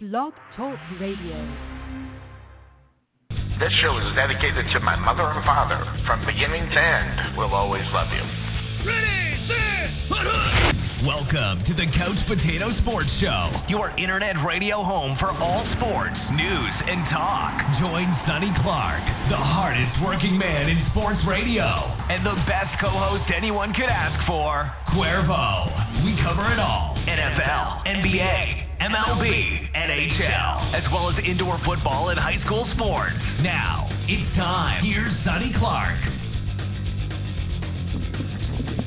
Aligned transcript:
Blog 0.00 0.32
Talk 0.54 0.78
Radio. 1.00 1.34
This 3.58 3.74
show 3.82 3.98
is 3.98 4.14
dedicated 4.14 4.70
to 4.72 4.78
my 4.78 4.94
mother 4.94 5.26
and 5.26 5.42
father. 5.42 5.82
From 6.06 6.22
beginning 6.24 6.70
to 6.70 6.78
end, 6.78 7.36
we'll 7.36 7.50
always 7.50 7.82
love 7.90 8.06
you. 8.14 8.22
Ready, 8.86 9.34
set, 9.50 9.90
hut, 10.06 10.78
Welcome 11.02 11.66
to 11.66 11.74
the 11.74 11.90
Couch 11.98 12.14
Potato 12.30 12.70
Sports 12.86 13.10
Show, 13.18 13.50
your 13.66 13.90
internet 13.98 14.38
radio 14.46 14.86
home 14.86 15.18
for 15.18 15.34
all 15.34 15.66
sports, 15.74 16.14
news, 16.30 16.74
and 16.86 17.02
talk. 17.10 17.58
Join 17.82 18.06
Sonny 18.22 18.54
Clark, 18.62 19.02
the 19.34 19.42
hardest 19.42 19.98
working 20.06 20.38
man 20.38 20.70
in 20.70 20.78
sports 20.94 21.18
radio, 21.26 21.66
and 22.06 22.22
the 22.22 22.38
best 22.46 22.70
co 22.78 22.94
host 22.94 23.26
anyone 23.34 23.74
could 23.74 23.90
ask 23.90 24.14
for, 24.30 24.70
Cuervo. 24.94 26.06
We 26.06 26.14
cover 26.22 26.54
it 26.54 26.62
all 26.62 26.94
NFL, 27.02 27.82
NBA, 27.82 28.67
MLB, 28.78 29.74
NHL, 29.74 30.74
as 30.78 30.84
well 30.92 31.10
as 31.10 31.16
indoor 31.26 31.58
football 31.66 32.10
and 32.10 32.18
high 32.18 32.38
school 32.46 32.62
sports. 32.78 33.18
Now, 33.42 33.90
it's 34.06 34.36
time. 34.38 34.86
Here's 34.86 35.10
Sonny 35.26 35.50
Clark. 35.58 35.98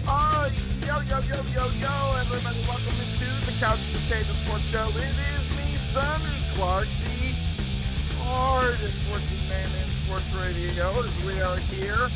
Oh, 0.07 0.47
yo, 0.87 0.95
yo, 1.03 1.19
yo, 1.27 1.43
yo, 1.43 1.63
yo, 1.75 1.95
everybody, 2.23 2.63
welcome 2.71 2.95
into 3.03 3.51
the 3.51 3.59
Couch 3.59 3.83
Potato 3.91 4.31
Sports 4.47 4.63
Show. 4.71 4.95
It 4.95 5.11
is 5.11 5.45
me, 5.59 5.75
Sonny 5.91 6.39
Clark, 6.55 6.87
the 6.87 8.15
hardest 8.23 8.95
working 9.11 9.43
man 9.51 9.75
in 9.75 9.91
sports 10.07 10.31
radio, 10.39 11.03
as 11.03 11.25
we 11.27 11.35
are 11.43 11.59
here. 11.67 12.07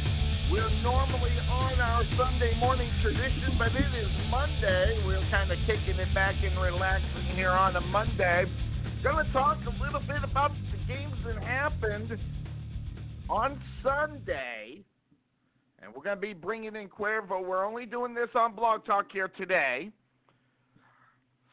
We're 0.52 0.70
normally 0.81 1.31
on 1.49 1.81
our 1.81 2.04
Sunday 2.17 2.58
morning 2.59 2.91
tradition, 3.02 3.58
but 3.58 3.70
it 3.70 3.95
is 3.95 4.08
Monday. 4.30 5.02
We're 5.05 5.27
kind 5.31 5.52
of 5.52 5.58
kicking 5.66 5.99
it 5.99 6.13
back 6.13 6.36
and 6.44 6.59
relaxing 6.62 7.36
here 7.36 7.49
on 7.49 7.76
a 7.76 7.81
Monday. 7.81 8.45
Going 9.03 9.26
to 9.26 9.31
talk 9.34 9.58
a 9.66 9.84
little 9.84 10.02
bit 10.02 10.23
about 10.23 10.52
the 10.72 10.77
games 10.94 11.16
that 11.26 11.44
happened 11.44 12.20
on 13.28 13.59
Sunday. 13.83 14.83
And 15.81 15.94
we're 15.95 16.03
going 16.03 16.17
to 16.17 16.22
be 16.22 16.33
bringing 16.33 16.75
in 16.75 16.89
Cuervo. 16.89 17.44
We're 17.44 17.66
only 17.66 17.88
doing 17.88 18.14
this 18.14 18.30
on 18.36 18.55
Blog 18.55 18.86
Talk 18.86 19.08
here 19.11 19.31
today. 19.38 19.89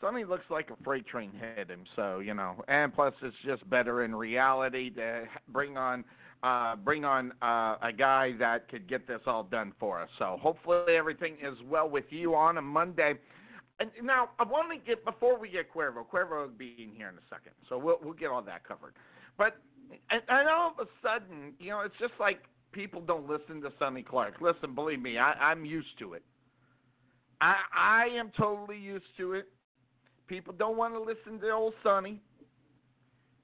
Sonny 0.02 0.24
looks 0.24 0.44
like 0.50 0.68
a 0.70 0.84
freight 0.84 1.06
train 1.06 1.30
hit 1.56 1.70
him, 1.70 1.84
so 1.96 2.18
you 2.18 2.34
know. 2.34 2.62
And 2.68 2.92
plus, 2.92 3.14
it's 3.22 3.36
just 3.44 3.68
better 3.70 4.04
in 4.04 4.14
reality 4.14 4.90
to 4.90 5.24
bring 5.48 5.78
on, 5.78 6.04
uh, 6.42 6.76
bring 6.76 7.04
on 7.04 7.32
uh, 7.42 7.76
a 7.82 7.92
guy 7.96 8.32
that 8.38 8.68
could 8.68 8.88
get 8.88 9.06
this 9.06 9.20
all 9.26 9.44
done 9.44 9.72
for 9.78 10.00
us. 10.00 10.08
So 10.18 10.38
hopefully 10.40 10.96
everything 10.96 11.34
is 11.34 11.56
well 11.70 11.88
with 11.88 12.04
you 12.10 12.34
on 12.34 12.58
a 12.58 12.62
Monday. 12.62 13.14
And 13.80 13.90
now 14.02 14.30
I 14.38 14.44
want 14.44 14.70
to 14.70 14.86
get 14.86 15.04
before 15.04 15.38
we 15.38 15.48
get 15.48 15.72
Cuervo. 15.72 16.04
Cuervo 16.06 16.42
will 16.42 16.48
be 16.48 16.74
in 16.78 16.94
here 16.94 17.08
in 17.08 17.14
a 17.14 17.26
second, 17.28 17.52
so 17.68 17.78
we'll 17.78 17.98
we'll 18.02 18.12
get 18.12 18.28
all 18.28 18.42
that 18.42 18.66
covered. 18.66 18.94
But 19.38 19.56
and, 20.10 20.22
and 20.28 20.48
all 20.48 20.72
of 20.78 20.86
a 20.86 20.90
sudden, 21.02 21.54
you 21.58 21.70
know, 21.70 21.80
it's 21.80 21.94
just 21.98 22.12
like 22.20 22.42
people 22.72 23.00
don't 23.00 23.28
listen 23.28 23.60
to 23.62 23.72
Sonny 23.78 24.02
Clark. 24.02 24.34
Listen, 24.40 24.74
believe 24.74 25.00
me, 25.00 25.18
I, 25.18 25.32
I'm 25.32 25.64
used 25.64 25.98
to 26.00 26.12
it. 26.12 26.22
I 27.40 27.54
I 27.74 28.06
am 28.18 28.30
totally 28.36 28.78
used 28.78 29.06
to 29.16 29.32
it. 29.34 29.48
People 30.28 30.54
don't 30.56 30.76
want 30.76 30.94
to 30.94 31.00
listen 31.00 31.40
to 31.40 31.50
old 31.50 31.74
Sonny. 31.82 32.20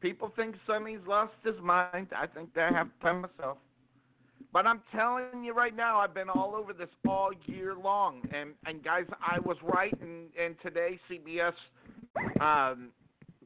People 0.01 0.33
think 0.37 0.55
Sonny's 0.67 1.01
lost 1.07 1.33
his 1.45 1.57
mind. 1.63 2.09
I 2.17 2.27
think 2.27 2.55
that 2.55 2.73
half 2.73 2.89
the 3.03 3.13
myself. 3.13 3.59
But 4.53 4.67
I'm 4.67 4.81
telling 4.95 5.45
you 5.45 5.53
right 5.53 5.77
now, 5.77 5.99
I've 5.99 6.15
been 6.15 6.31
all 6.31 6.55
over 6.57 6.73
this 6.73 6.89
all 7.07 7.31
year 7.47 7.75
long, 7.75 8.23
and 8.33 8.51
and 8.67 8.83
guys, 8.83 9.05
I 9.21 9.39
was 9.41 9.57
right. 9.63 9.93
And 10.01 10.29
and 10.41 10.55
today, 10.63 10.99
CBS, 11.11 11.53
um, 12.41 12.89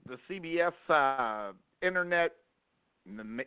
the 0.07 0.19
CBS 0.29 0.73
uh, 0.89 1.53
internet 1.85 2.33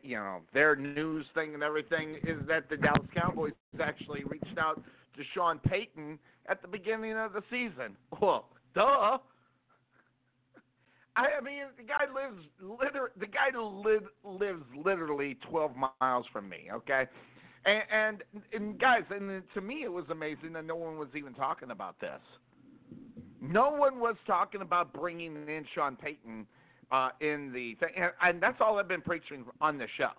you 0.03 0.17
know 0.17 0.42
their 0.53 0.76
news 0.76 1.26
thing 1.33 1.53
and 1.53 1.64
everything 1.64 2.16
is 2.23 2.38
that 2.48 2.70
the 2.70 2.76
Dallas 2.76 3.08
Cowboys 3.14 3.53
actually 3.82 4.23
reached 4.26 4.58
out 4.58 4.83
to 5.15 5.23
Sean 5.33 5.60
Payton 5.60 6.20
at 6.48 6.61
the 6.61 6.67
beginning 6.67 7.14
of 7.14 7.33
the 7.33 7.42
season. 7.49 7.95
Well, 8.21 8.49
duh. 8.73 9.17
I 11.15 11.42
mean, 11.42 11.64
the 11.77 11.83
guy 11.83 12.05
lives 12.14 12.45
liter- 12.61 13.11
the 13.17 13.27
guy 13.27 13.58
li- 13.58 13.99
lives 14.23 14.64
literally 14.76 15.37
12 15.49 15.71
miles 16.02 16.26
from 16.31 16.49
me. 16.49 16.67
Okay, 16.73 17.05
and, 17.65 17.83
and 17.92 18.23
and 18.53 18.80
guys, 18.80 19.03
and 19.09 19.42
to 19.53 19.61
me 19.61 19.83
it 19.83 19.92
was 19.92 20.05
amazing 20.09 20.53
that 20.53 20.65
no 20.65 20.76
one 20.76 20.98
was 20.98 21.09
even 21.15 21.33
talking 21.33 21.71
about 21.71 21.99
this. 21.99 22.20
No 23.42 23.70
one 23.71 23.99
was 23.99 24.15
talking 24.26 24.61
about 24.61 24.93
bringing 24.93 25.36
in 25.48 25.65
Sean 25.73 25.95
Payton 25.95 26.48
uh, 26.92 27.09
in 27.21 27.52
the 27.53 27.76
thing, 27.76 27.89
and, 27.95 28.11
and 28.21 28.42
that's 28.42 28.58
all 28.59 28.80
I've 28.80 28.87
been 28.87 29.02
preaching 29.02 29.45
on 29.61 29.77
the 29.77 29.87
show. 29.97 30.11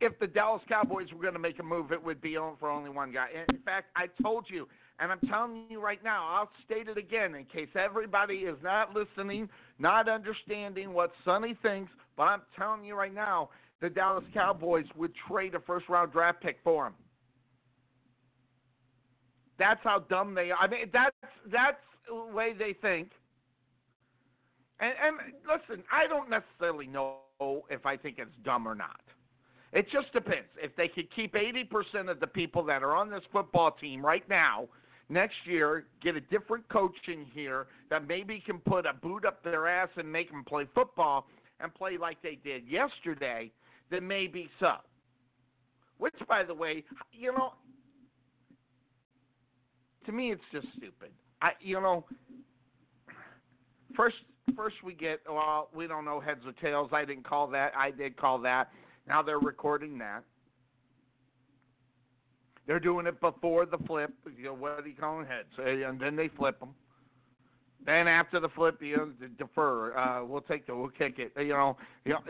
If 0.00 0.18
the 0.18 0.26
Dallas 0.26 0.62
Cowboys 0.68 1.06
were 1.14 1.22
going 1.22 1.34
to 1.34 1.40
make 1.40 1.58
a 1.60 1.62
move, 1.62 1.92
it 1.92 2.02
would 2.02 2.20
be 2.20 2.36
for 2.58 2.68
only 2.68 2.90
one 2.90 3.12
guy. 3.12 3.28
In 3.48 3.58
fact, 3.58 3.86
I 3.96 4.08
told 4.22 4.46
you, 4.48 4.68
and 5.00 5.10
I'm 5.10 5.20
telling 5.28 5.64
you 5.68 5.80
right 5.80 6.02
now, 6.04 6.26
I'll 6.28 6.50
state 6.64 6.88
it 6.88 6.96
again 6.96 7.34
in 7.34 7.44
case 7.44 7.68
everybody 7.74 8.38
is 8.38 8.56
not 8.62 8.94
listening, 8.94 9.48
not 9.78 10.08
understanding 10.08 10.92
what 10.92 11.12
Sonny 11.24 11.56
thinks, 11.62 11.90
but 12.16 12.24
I'm 12.24 12.42
telling 12.56 12.84
you 12.84 12.94
right 12.94 13.12
now, 13.12 13.50
the 13.80 13.90
Dallas 13.90 14.24
Cowboys 14.32 14.86
would 14.96 15.12
trade 15.28 15.54
a 15.54 15.60
first 15.60 15.88
round 15.88 16.12
draft 16.12 16.42
pick 16.42 16.58
for 16.62 16.86
him. 16.86 16.94
That's 19.58 19.80
how 19.82 20.00
dumb 20.08 20.34
they 20.34 20.50
are. 20.50 20.58
I 20.58 20.68
mean, 20.68 20.90
that's 20.92 21.14
that's 21.52 21.76
the 22.08 22.32
way 22.32 22.54
they 22.56 22.74
think. 22.80 23.10
And, 24.80 24.92
and 25.02 25.16
listen, 25.46 25.84
I 25.92 26.06
don't 26.06 26.30
necessarily 26.30 26.86
know 26.86 27.18
if 27.70 27.86
I 27.86 27.96
think 27.96 28.18
it's 28.18 28.34
dumb 28.44 28.66
or 28.66 28.74
not. 28.74 29.00
It 29.72 29.86
just 29.90 30.12
depends. 30.12 30.48
If 30.56 30.74
they 30.76 30.88
could 30.88 31.08
keep 31.14 31.34
80% 31.34 32.08
of 32.08 32.20
the 32.20 32.26
people 32.26 32.64
that 32.64 32.82
are 32.82 32.94
on 32.94 33.10
this 33.10 33.22
football 33.32 33.72
team 33.72 34.04
right 34.04 34.26
now, 34.28 34.68
next 35.08 35.36
year, 35.44 35.84
get 36.02 36.16
a 36.16 36.20
different 36.20 36.68
coach 36.68 36.96
in 37.08 37.24
here 37.32 37.66
that 37.90 38.06
maybe 38.06 38.42
can 38.44 38.58
put 38.58 38.86
a 38.86 38.92
boot 38.92 39.24
up 39.24 39.42
their 39.42 39.66
ass 39.66 39.88
and 39.96 40.10
make 40.10 40.30
them 40.30 40.44
play 40.44 40.66
football 40.74 41.26
and 41.60 41.72
play 41.74 41.96
like 41.96 42.20
they 42.22 42.38
did 42.42 42.66
yesterday, 42.66 43.50
then 43.90 44.06
maybe 44.06 44.50
so. 44.60 44.74
Which, 45.98 46.14
by 46.28 46.42
the 46.42 46.54
way, 46.54 46.84
you 47.12 47.32
know, 47.32 47.52
to 50.06 50.12
me, 50.12 50.32
it's 50.32 50.42
just 50.52 50.66
stupid. 50.76 51.10
I, 51.40 51.50
you 51.60 51.80
know, 51.80 52.04
first 53.96 54.16
first 54.56 54.76
we 54.84 54.92
get 54.92 55.20
well 55.28 55.68
we 55.74 55.86
don't 55.86 56.04
know 56.04 56.20
heads 56.20 56.40
or 56.44 56.52
tails 56.52 56.90
i 56.92 57.04
didn't 57.04 57.26
call 57.26 57.46
that 57.46 57.72
i 57.76 57.90
did 57.90 58.16
call 58.16 58.38
that 58.38 58.70
now 59.08 59.22
they're 59.22 59.38
recording 59.38 59.98
that 59.98 60.22
they're 62.66 62.80
doing 62.80 63.06
it 63.06 63.20
before 63.20 63.66
the 63.66 63.78
flip 63.86 64.12
you 64.36 64.44
know 64.44 64.54
what 64.54 64.82
do 64.82 64.90
you 64.90 64.96
call 64.96 65.18
them 65.18 65.26
heads 65.26 65.48
and 65.58 66.00
then 66.00 66.16
they 66.16 66.28
flip 66.28 66.58
them 66.60 66.74
then 67.86 68.08
after 68.08 68.40
the 68.40 68.48
flip 68.48 68.80
you 68.80 68.96
know 68.96 69.10
defer 69.38 69.96
uh 69.96 70.24
we'll 70.24 70.40
take 70.40 70.66
the 70.66 70.74
we'll 70.74 70.88
kick 70.88 71.18
it 71.18 71.32
you 71.38 71.48
know 71.48 71.76
you 72.04 72.12
know 72.12 72.20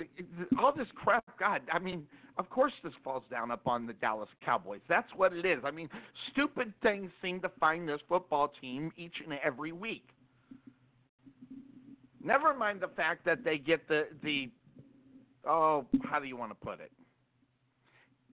all 0.59 0.73
this 0.75 0.89
crap 0.95 1.25
god 1.39 1.61
i 1.73 1.79
mean 1.79 2.07
of 2.37 2.51
course 2.51 2.73
this 2.83 2.93
falls 3.03 3.23
down 3.31 3.53
upon 3.53 3.87
the 3.87 3.93
dallas 3.95 4.29
cowboys. 4.45 4.81
That's 4.89 5.09
what 5.17 5.33
it 5.33 5.47
is. 5.47 5.61
I 5.65 5.71
mean 5.71 5.89
stupid 6.33 6.73
things 6.83 7.11
seem 7.23 7.41
to 7.41 7.51
find 7.61 7.89
this 7.89 8.01
football 8.09 8.53
team 8.61 8.93
each 8.97 9.15
and 9.25 9.39
every 9.45 9.73
week. 9.73 10.09
Never 12.23 12.55
mind 12.55 12.81
the 12.81 12.89
fact 12.89 13.25
that 13.27 13.45
they 13.45 13.59
get 13.59 13.87
the 13.89 14.09
the 14.23 14.51
oh 15.47 15.87
how 16.03 16.19
do 16.19 16.27
you 16.27 16.37
want 16.37 16.51
to 16.51 16.57
put 16.57 16.81
it 16.81 16.91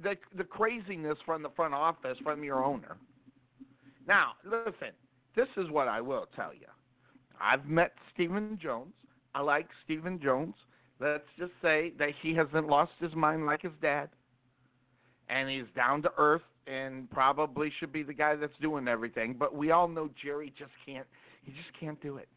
the 0.03 0.15
the 0.37 0.43
craziness 0.43 1.17
from 1.25 1.43
the 1.43 1.49
front 1.49 1.73
office 1.73 2.17
from 2.23 2.43
your 2.43 2.63
owner. 2.63 2.97
Now 4.07 4.33
listen, 4.43 4.91
this 5.35 5.47
is 5.57 5.69
what 5.69 5.87
I 5.87 6.01
will 6.01 6.27
tell 6.35 6.53
you. 6.53 6.67
I've 7.39 7.65
met 7.65 7.93
Stephen 8.13 8.59
Jones. 8.61 8.93
I 9.33 9.41
like 9.41 9.67
Stephen 9.83 10.19
Jones. 10.21 10.55
Let's 10.99 11.23
just 11.39 11.53
say 11.61 11.93
that 11.97 12.09
he 12.21 12.35
hasn't 12.35 12.67
lost 12.67 12.91
his 12.99 13.13
mind 13.15 13.45
like 13.45 13.63
his 13.63 13.71
dad, 13.81 14.09
and 15.29 15.49
he's 15.49 15.65
down 15.75 16.03
to 16.03 16.11
earth 16.17 16.43
and 16.67 17.09
probably 17.09 17.71
should 17.79 17.91
be 17.91 18.03
the 18.03 18.13
guy 18.13 18.35
that's 18.35 18.53
doing 18.61 18.87
everything. 18.87 19.35
But 19.37 19.55
we 19.55 19.71
all 19.71 19.87
know 19.87 20.09
Jerry 20.21 20.53
just 20.57 20.71
can't. 20.85 21.07
He 21.43 21.51
just 21.51 21.79
can't 21.79 21.99
do 22.01 22.17
it. 22.17 22.27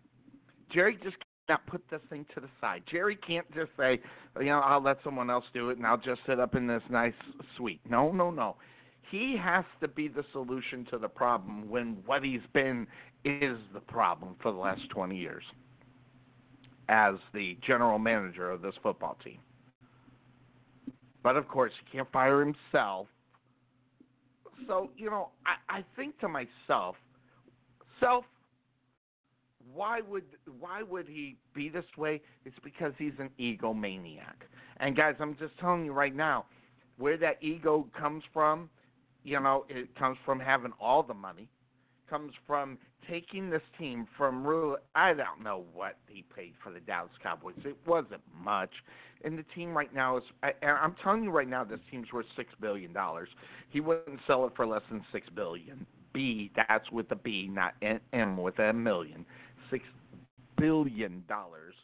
Jerry 0.73 0.99
just 1.03 1.17
now 1.49 1.59
put 1.67 1.83
this 1.91 2.01
thing 2.09 2.25
to 2.35 2.41
the 2.41 2.49
side. 2.61 2.83
Jerry 2.91 3.17
can't 3.17 3.51
just 3.55 3.71
say, 3.79 4.01
you 4.39 4.47
know, 4.47 4.61
I'll 4.61 4.83
let 4.83 4.99
someone 5.05 5.31
else 5.31 5.45
do 5.53 5.71
it 5.71 5.77
and 5.77 5.87
I'll 5.87 5.99
just 5.99 6.21
sit 6.27 6.41
up 6.41 6.55
in 6.55 6.67
this 6.67 6.83
nice 6.91 7.13
suite. 7.57 7.81
No, 7.89 8.11
no, 8.13 8.31
no. 8.31 8.57
He 9.11 9.37
has 9.41 9.65
to 9.81 9.89
be 9.89 10.09
the 10.09 10.25
solution 10.33 10.87
to 10.91 10.99
the 10.99 11.09
problem 11.09 11.69
when 11.69 11.99
what 12.07 12.25
he's 12.25 12.41
been 12.53 12.87
is 13.25 13.59
the 13.73 13.81
problem 13.81 14.37
for 14.43 14.51
the 14.51 14.59
last 14.59 14.83
20 14.91 15.17
years 15.17 15.45
as 16.89 17.15
the 17.33 17.57
general 17.67 17.99
manager 17.99 18.51
of 18.51 18.63
this 18.63 18.75
football 18.83 19.17
team. 19.25 19.39
But 21.23 21.37
of 21.37 21.49
course, 21.49 21.73
he 21.85 21.97
can't 21.97 22.11
fire 22.13 22.41
himself. 22.41 23.07
So, 24.67 24.91
you 24.97 25.11
know, 25.11 25.29
I, 25.47 25.79
I 25.79 25.85
think 25.97 26.19
to 26.21 26.29
myself, 26.29 26.97
self 28.01 28.25
why 29.73 30.01
would 30.09 30.25
why 30.61 30.83
would 30.83 31.07
he 31.09 31.37
be 31.55 31.69
this 31.69 31.85
way? 31.97 32.21
It's 32.45 32.57
because 32.63 32.93
he's 32.99 33.13
an 33.19 33.31
egomaniac. 33.41 34.45
And 34.79 34.97
guys, 34.97 35.15
I'm 35.21 35.37
just 35.37 35.57
telling 35.59 35.85
you 35.85 35.93
right 35.93 36.15
now, 36.15 36.47
where 36.99 37.17
that 37.19 37.43
ego 37.43 37.87
comes 37.99 38.23
from, 38.33 38.69
you 39.23 39.41
know, 39.41 39.65
it 39.69 39.95
comes 39.97 40.19
from 40.25 40.41
having 40.41 40.73
all 40.81 41.03
the 41.03 41.15
money, 41.15 41.49
comes 42.09 42.33
from 42.47 42.79
taking 43.09 43.51
this 43.51 43.63
team 43.79 44.07
from 44.17 44.47
real. 44.47 44.77
I 44.95 45.13
don't 45.15 45.43
know 45.43 45.65
what 45.73 45.97
he 46.09 46.25
paid 46.35 46.55
for 46.63 46.73
the 46.73 46.81
Dallas 46.81 47.11
Cowboys. 47.23 47.55
It 47.65 47.77
wasn't 47.87 48.23
much, 48.43 48.71
and 49.25 49.39
the 49.39 49.45
team 49.55 49.77
right 49.77 49.95
now 49.95 50.19
is. 50.19 50.25
I, 50.43 50.53
I'm 50.67 50.95
telling 51.03 51.25
you 51.25 51.31
right 51.31 51.49
now, 51.49 51.65
this 51.65 51.81
team's 51.91 52.13
worth 52.13 52.27
six 52.37 52.53
billion 52.61 52.93
dollars. 52.93 53.29
He 53.71 53.81
wouldn't 53.81 54.21
sell 54.27 54.47
it 54.47 54.53
for 54.57 54.67
less 54.67 54.83
than 54.91 55.05
six 55.13 55.29
billion. 55.35 55.87
B, 56.13 56.53
that's 56.55 56.89
with 56.93 57.11
a 57.11 57.17
B, 57.17 57.51
not 57.51 57.75
M 58.13 58.37
with 58.37 58.59
a 58.61 58.73
million. 58.73 59.27
Six 59.71 59.85
billion 60.57 61.25
dollars 61.29 61.75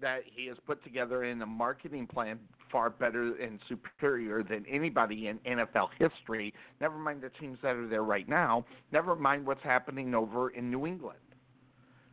that 0.00 0.20
he 0.34 0.46
has 0.46 0.56
put 0.66 0.82
together 0.84 1.24
in 1.24 1.40
a 1.42 1.46
marketing 1.46 2.06
plan 2.06 2.38
far 2.70 2.90
better 2.90 3.36
and 3.36 3.60
superior 3.68 4.42
than 4.42 4.64
anybody 4.68 5.28
in 5.28 5.38
NFL 5.38 5.88
history. 5.98 6.52
Never 6.80 6.98
mind 6.98 7.22
the 7.22 7.30
teams 7.40 7.58
that 7.62 7.76
are 7.76 7.86
there 7.86 8.02
right 8.02 8.28
now. 8.28 8.64
Never 8.92 9.14
mind 9.14 9.46
what's 9.46 9.62
happening 9.62 10.14
over 10.14 10.50
in 10.50 10.70
New 10.70 10.86
England 10.86 11.18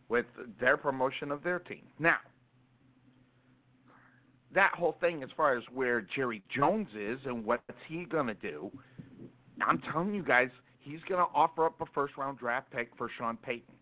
with 0.09 0.25
their 0.59 0.77
promotion 0.77 1.31
of 1.31 1.43
their 1.43 1.59
team. 1.59 1.83
Now, 1.97 2.17
that 4.53 4.71
whole 4.75 4.97
thing 4.99 5.23
as 5.23 5.29
far 5.35 5.57
as 5.57 5.63
where 5.73 6.05
Jerry 6.15 6.43
Jones 6.53 6.89
is 6.97 7.19
and 7.25 7.43
what's 7.45 7.63
he 7.87 8.05
going 8.05 8.27
to 8.27 8.33
do, 8.35 8.69
I'm 9.65 9.79
telling 9.91 10.13
you 10.13 10.23
guys, 10.23 10.49
he's 10.79 10.99
going 11.07 11.25
to 11.25 11.31
offer 11.33 11.65
up 11.65 11.79
a 11.81 11.85
first 11.93 12.17
round 12.17 12.37
draft 12.37 12.71
pick 12.71 12.89
for 12.97 13.09
Sean 13.17 13.37
Payton, 13.37 13.73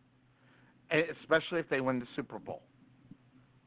especially 0.91 1.59
if 1.59 1.69
they 1.69 1.81
win 1.81 1.99
the 1.99 2.07
Super 2.15 2.39
Bowl. 2.39 2.63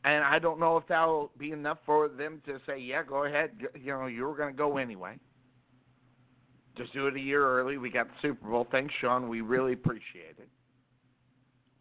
And 0.05 0.25
I 0.25 0.39
don't 0.39 0.59
know 0.59 0.77
if 0.77 0.87
that'll 0.89 1.31
be 1.39 1.53
enough 1.53 1.79
for 1.87 2.09
them 2.09 2.43
to 2.47 2.59
say, 2.67 2.79
yeah, 2.79 3.03
go 3.05 3.25
ahead. 3.25 3.51
You 3.81 3.93
know, 3.93 4.07
you 4.07 4.25
were 4.25 4.37
going 4.37 4.53
to 4.53 4.57
go 4.57 4.79
anyway. 4.79 5.19
Just 6.77 6.93
do 6.93 7.07
it 7.07 7.15
a 7.15 7.21
year 7.21 7.47
early. 7.47 7.79
We 7.79 7.91
got 7.91 8.09
the 8.09 8.15
Super 8.21 8.49
Bowl. 8.49 8.67
Thanks, 8.71 8.93
Sean. 9.01 9.29
We 9.29 9.43
really 9.43 9.75
appreciate 9.75 10.37
it. 10.39 10.49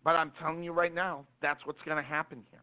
But 0.04 0.16
I'm 0.16 0.32
telling 0.40 0.64
you 0.64 0.72
right 0.72 0.94
now, 0.94 1.26
that's 1.42 1.66
what's 1.66 1.82
going 1.86 1.98
to 1.98 2.04
happen 2.04 2.44
here. 2.52 2.62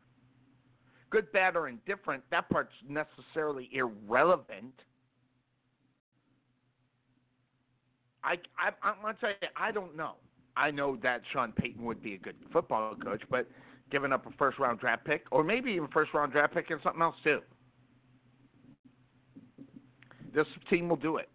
Good, 1.11 1.33
bad, 1.33 1.57
or 1.57 1.69
indifferent, 1.69 2.23
that 2.31 2.49
part's 2.51 2.75
necessarily 2.87 3.71
irrelevant. 3.73 4.75
I, 8.23 8.35
I, 8.59 8.71
I'm 8.83 9.01
going 9.01 9.15
to 9.15 9.21
tell 9.21 9.31
you, 9.31 9.49
I 9.57 9.73
don't 9.73 9.97
know. 9.97 10.17
I 10.59 10.71
know 10.71 10.97
that 11.03 11.23
Sean 11.33 11.53
Payton 11.53 11.85
would 11.85 12.03
be 12.03 12.15
a 12.15 12.19
good 12.19 12.37
football 12.53 12.95
coach, 12.97 13.23
but– 13.31 13.47
giving 13.91 14.13
up 14.13 14.27
a 14.27 14.31
first 14.33 14.59
round 14.59 14.81
draft 14.81 15.05
pick, 15.05 15.25
or 15.31 15.43
maybe 15.43 15.71
even 15.73 15.89
first 15.89 16.13
round 16.15 16.33
draft 16.33 16.55
pick 16.55 16.71
and 16.71 16.81
something 16.83 17.03
else 17.03 17.17
too. 17.25 17.41
This 20.35 20.47
team 20.69 20.89
will 20.89 20.97
do 20.97 21.17
it. 21.17 21.29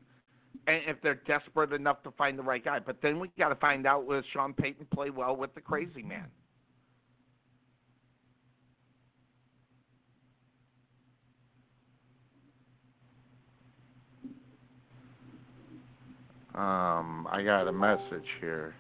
And 0.68 0.82
if 0.88 1.02
they're 1.02 1.20
desperate 1.28 1.74
enough 1.74 2.04
to 2.04 2.12
find 2.12 2.40
the 2.40 2.44
right 2.44 2.64
guy. 2.64 2.80
But 2.80 3.02
then 3.02 3.20
we 3.20 3.30
got 3.38 3.50
to 3.50 3.56
find 3.56 3.86
out 3.86 4.06
will 4.06 4.22
Sean 4.32 4.54
Payton 4.54 4.88
play 4.94 5.10
well 5.10 5.36
with 5.36 5.54
the 5.56 5.62
crazy 5.62 6.04
man? 6.04 6.28
Um, 16.56 17.28
I 17.32 17.42
got 17.44 17.68
a 17.68 17.74
message 17.74 18.28
here. 18.40 18.76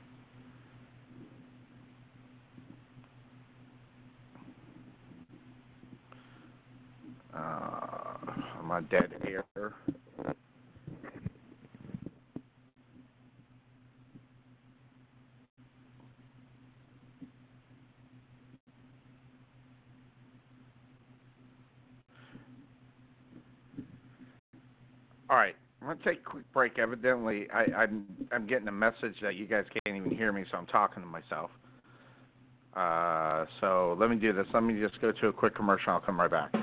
Uh, 7.35 8.13
my 8.73 8.81
dead 8.81 9.13
air. 9.27 9.45
All 25.29 25.37
right, 25.37 25.55
I'm 25.81 25.87
gonna 25.87 25.99
take 26.03 26.19
a 26.19 26.29
quick 26.29 26.51
break. 26.51 26.79
Evidently, 26.79 27.47
I, 27.53 27.65
I'm 27.83 28.05
I'm 28.31 28.47
getting 28.47 28.67
a 28.67 28.71
message 28.71 29.15
that 29.21 29.35
you 29.35 29.45
guys 29.45 29.65
can't 29.85 29.95
even 29.95 30.09
hear 30.17 30.31
me, 30.31 30.45
so 30.51 30.57
I'm 30.57 30.65
talking 30.65 31.03
to 31.03 31.07
myself. 31.07 31.51
Uh, 32.75 33.45
so 33.61 33.95
let 33.99 34.09
me 34.09 34.15
do 34.15 34.33
this. 34.33 34.47
Let 34.51 34.63
me 34.63 34.79
just 34.79 34.99
go 34.99 35.11
to 35.11 35.27
a 35.27 35.33
quick 35.33 35.55
commercial. 35.55 35.93
I'll 35.93 35.99
come 35.99 36.19
right 36.19 36.31
back. 36.31 36.62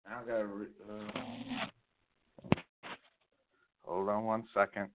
I 0.10 0.24
gotta. 0.28 0.46
Re- 0.46 0.68
uh, 0.90 1.68
hold 3.84 4.10
on 4.10 4.26
one 4.26 4.44
second. 4.54 4.90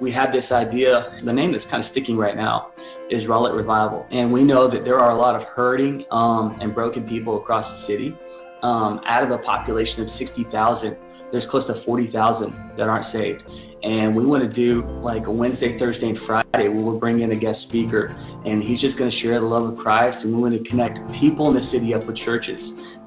we 0.00 0.10
have 0.10 0.32
this 0.32 0.50
idea, 0.50 1.20
the 1.24 1.32
name 1.32 1.52
that's 1.52 1.64
kind 1.70 1.84
of 1.84 1.90
sticking 1.92 2.16
right 2.16 2.34
now 2.36 2.72
is 3.10 3.26
Revival. 3.28 4.06
And 4.10 4.32
we 4.32 4.42
know 4.42 4.70
that 4.70 4.84
there 4.84 4.98
are 4.98 5.16
a 5.16 5.18
lot 5.18 5.34
of 5.34 5.46
hurting 5.48 6.04
um, 6.10 6.58
and 6.60 6.74
broken 6.74 7.08
people 7.08 7.40
across 7.40 7.64
the 7.80 7.86
city. 7.86 8.14
Um, 8.62 9.00
out 9.06 9.22
of 9.22 9.30
a 9.30 9.38
population 9.38 10.02
of 10.02 10.08
60,000, 10.18 10.96
there's 11.30 11.44
close 11.50 11.66
to 11.68 11.82
40,000 11.84 12.76
that 12.76 12.88
aren't 12.88 13.12
saved. 13.12 13.42
And 13.82 14.16
we 14.16 14.26
want 14.26 14.42
to 14.42 14.52
do 14.52 14.82
like 15.02 15.26
a 15.26 15.30
Wednesday, 15.30 15.78
Thursday, 15.78 16.08
and 16.08 16.18
Friday 16.26 16.68
where 16.68 16.82
we'll 16.82 16.98
bring 16.98 17.20
in 17.20 17.30
a 17.30 17.36
guest 17.36 17.60
speaker 17.68 18.08
and 18.44 18.62
he's 18.62 18.80
just 18.80 18.98
going 18.98 19.10
to 19.10 19.20
share 19.20 19.38
the 19.38 19.46
love 19.46 19.72
of 19.72 19.78
Christ. 19.78 20.18
And 20.24 20.34
we 20.34 20.42
want 20.42 20.60
to 20.60 20.68
connect 20.68 20.98
people 21.20 21.48
in 21.48 21.54
the 21.54 21.70
city 21.70 21.94
up 21.94 22.04
with 22.06 22.16
churches 22.18 22.58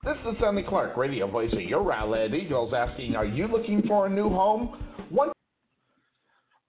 This 0.03 0.17
is 0.31 0.35
Sonny 0.41 0.63
Clark, 0.63 0.97
radio 0.97 1.31
voice 1.31 1.53
of 1.53 1.61
your 1.61 1.85
Rowlett 1.85 2.33
Eagles, 2.33 2.73
asking, 2.75 3.17
are 3.17 3.27
you 3.27 3.47
looking 3.49 3.83
for 3.87 4.07
a 4.07 4.11
new 4.11 4.31
home? 4.31 4.79
One 5.11 5.31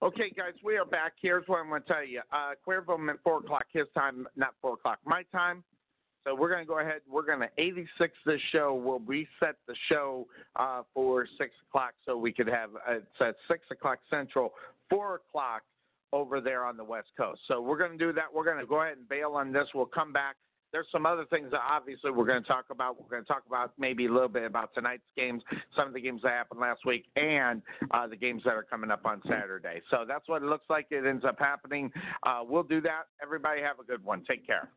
Okay, 0.02 0.30
guys, 0.36 0.54
we 0.64 0.76
are 0.76 0.84
back. 0.84 1.12
Here's 1.22 1.46
what 1.46 1.60
I'm 1.60 1.68
going 1.68 1.80
to 1.82 1.86
tell 1.86 2.04
you. 2.04 2.22
Uh, 2.32 2.54
Cuervo 2.66 2.98
meant 2.98 3.20
4 3.22 3.38
o'clock 3.38 3.66
his 3.72 3.86
time, 3.94 4.26
not 4.34 4.52
4 4.60 4.72
o'clock 4.72 4.98
my 5.06 5.22
time. 5.30 5.62
So 6.24 6.34
we're 6.34 6.48
going 6.48 6.64
to 6.64 6.66
go 6.66 6.80
ahead. 6.80 7.02
We're 7.08 7.24
going 7.24 7.38
to 7.38 7.48
86 7.56 8.12
this 8.26 8.40
show. 8.50 8.74
We'll 8.74 8.98
reset 8.98 9.58
the 9.68 9.76
show 9.88 10.26
uh, 10.56 10.82
for 10.92 11.28
6 11.38 11.50
o'clock 11.68 11.92
so 12.04 12.16
we 12.16 12.32
could 12.32 12.48
have 12.48 12.70
uh, 12.74 12.94
it's 12.94 13.06
at 13.20 13.36
6 13.46 13.60
o'clock 13.70 14.00
Central, 14.10 14.54
4 14.90 15.14
o'clock 15.14 15.62
over 16.12 16.40
there 16.40 16.64
on 16.64 16.76
the 16.76 16.84
West 16.84 17.08
Coast. 17.16 17.40
So 17.46 17.60
we're 17.60 17.78
going 17.78 17.92
to 17.92 17.98
do 17.98 18.12
that. 18.12 18.24
We're 18.34 18.44
going 18.44 18.58
to 18.58 18.66
go 18.66 18.82
ahead 18.82 18.98
and 18.98 19.08
bail 19.08 19.34
on 19.34 19.52
this. 19.52 19.68
We'll 19.72 19.86
come 19.86 20.12
back. 20.12 20.34
There's 20.72 20.86
some 20.90 21.06
other 21.06 21.24
things 21.26 21.50
that 21.50 21.60
obviously 21.68 22.10
we're 22.10 22.24
going 22.24 22.42
to 22.42 22.48
talk 22.48 22.66
about. 22.70 23.00
We're 23.00 23.08
going 23.08 23.22
to 23.22 23.28
talk 23.28 23.42
about 23.46 23.72
maybe 23.78 24.06
a 24.06 24.12
little 24.12 24.28
bit 24.28 24.44
about 24.44 24.74
tonight's 24.74 25.02
games, 25.16 25.42
some 25.76 25.86
of 25.88 25.94
the 25.94 26.00
games 26.00 26.22
that 26.22 26.32
happened 26.32 26.60
last 26.60 26.86
week, 26.86 27.06
and 27.16 27.62
uh, 27.90 28.06
the 28.06 28.16
games 28.16 28.42
that 28.44 28.54
are 28.54 28.62
coming 28.62 28.90
up 28.90 29.04
on 29.04 29.20
Saturday. 29.28 29.82
So 29.90 30.04
that's 30.06 30.28
what 30.28 30.42
it 30.42 30.46
looks 30.46 30.66
like 30.70 30.86
it 30.90 31.06
ends 31.06 31.24
up 31.24 31.38
happening. 31.38 31.90
Uh, 32.22 32.40
we'll 32.42 32.62
do 32.62 32.80
that. 32.82 33.02
Everybody 33.22 33.60
have 33.60 33.78
a 33.80 33.84
good 33.84 34.04
one. 34.04 34.24
Take 34.26 34.46
care. 34.46 34.70